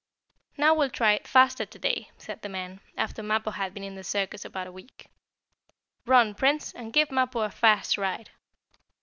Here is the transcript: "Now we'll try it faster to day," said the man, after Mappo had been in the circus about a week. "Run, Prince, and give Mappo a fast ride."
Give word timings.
"Now 0.57 0.73
we'll 0.73 0.89
try 0.89 1.11
it 1.11 1.27
faster 1.27 1.63
to 1.63 1.77
day," 1.77 2.09
said 2.17 2.41
the 2.41 2.49
man, 2.49 2.81
after 2.97 3.21
Mappo 3.21 3.51
had 3.51 3.71
been 3.71 3.83
in 3.83 3.93
the 3.93 4.03
circus 4.03 4.43
about 4.43 4.65
a 4.65 4.71
week. 4.71 5.05
"Run, 6.07 6.33
Prince, 6.33 6.73
and 6.73 6.91
give 6.91 7.11
Mappo 7.11 7.41
a 7.41 7.51
fast 7.51 7.99
ride." 7.99 8.31